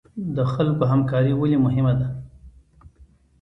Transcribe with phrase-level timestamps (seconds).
[0.35, 2.07] د خلکو همکاري ولې مهمه ده؟